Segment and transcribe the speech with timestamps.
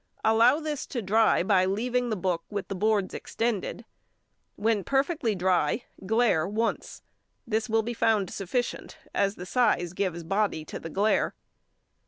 [0.25, 3.85] Allow this to dry by leaving the book with boards extended.
[4.55, 7.03] When perfectly dry glaire once.
[7.45, 11.35] This will be found sufficient, as the size gives body to the glaire.